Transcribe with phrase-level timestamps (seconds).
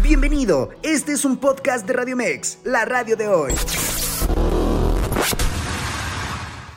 [0.00, 3.52] Bienvenido, este es un podcast de Radio Mex, la radio de hoy.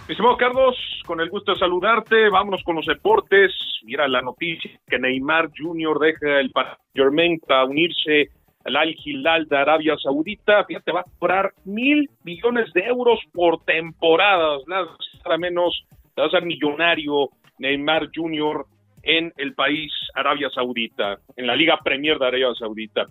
[0.09, 3.51] Estimado Carlos, con el gusto de saludarte, vámonos con los deportes.
[3.83, 5.99] Mira la noticia que Neymar Jr.
[5.99, 6.51] deja el
[6.95, 8.31] Germain para unirse
[8.65, 10.65] al Al Hilal de Arabia Saudita.
[10.65, 14.87] Fíjate, va a cobrar mil millones de euros por temporadas, nada
[15.37, 15.85] menos,
[16.19, 18.65] va a ser millonario Neymar Jr
[19.03, 23.05] en el país Arabia Saudita, en la Liga Premier de Arabia Saudita.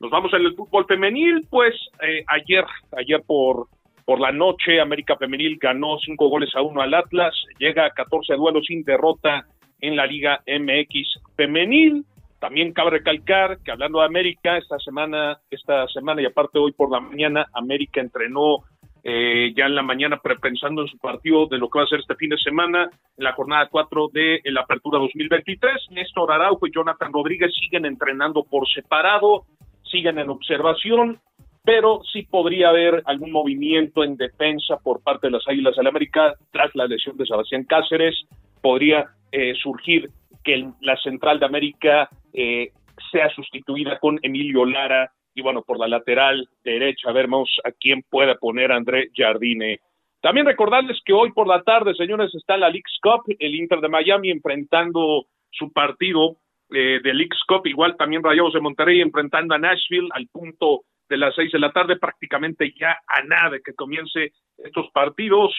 [0.00, 2.64] Nos vamos en el fútbol femenil, pues eh, ayer,
[2.96, 3.68] ayer por,
[4.04, 8.34] por la noche, América Femenil ganó cinco goles a uno al Atlas, llega a 14
[8.34, 9.46] duelos sin derrota
[9.80, 12.04] en la Liga MX Femenil.
[12.38, 16.90] También cabe recalcar que hablando de América, esta semana, esta semana y aparte hoy por
[16.90, 18.58] la mañana, América entrenó
[19.06, 22.00] eh, ya en la mañana pensando en su partido de lo que va a ser
[22.00, 25.90] este fin de semana, en la jornada 4 de la Apertura 2023.
[25.90, 29.44] Néstor Araujo y Jonathan Rodríguez siguen entrenando por separado,
[29.82, 31.20] siguen en observación,
[31.62, 36.34] pero sí podría haber algún movimiento en defensa por parte de las Águilas del América
[36.50, 38.16] tras la lesión de Sebastián Cáceres.
[38.62, 40.08] Podría eh, surgir
[40.42, 42.70] que la central de América eh,
[43.12, 48.36] sea sustituida con Emilio Lara y bueno, por la lateral derecha vemos a quién puede
[48.36, 49.80] poner André Jardine.
[50.20, 53.88] También recordarles que hoy por la tarde, señores, está la Leagues Cup, el Inter de
[53.88, 56.36] Miami enfrentando su partido
[56.70, 61.18] eh, de Leagues Cup, igual también Rayados de Monterrey enfrentando a Nashville al punto de
[61.18, 65.52] las seis de la tarde, prácticamente ya a nada de que comience estos partidos.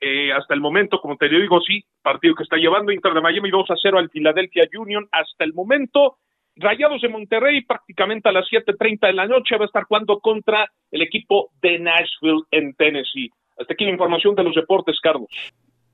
[0.00, 3.50] Eh, hasta el momento, como te digo, sí, partido que está llevando Inter de Miami
[3.50, 5.08] 2 a 0 al Philadelphia Union.
[5.12, 6.18] Hasta el momento,
[6.56, 10.70] Rayados de Monterrey prácticamente a las 7.30 de la noche va a estar jugando contra
[10.90, 13.30] el equipo de Nashville en Tennessee.
[13.58, 15.28] Hasta aquí la información de los deportes, Carlos.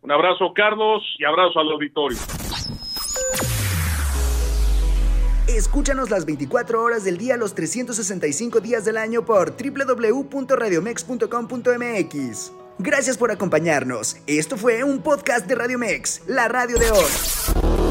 [0.00, 2.18] Un abrazo, Carlos, y abrazo al auditorio.
[5.48, 12.52] Escúchanos las 24 horas del día, los 365 días del año por www.radiomex.com.mx.
[12.78, 14.16] Gracias por acompañarnos.
[14.26, 17.87] Esto fue un podcast de Radio Mex, la radio de hoy.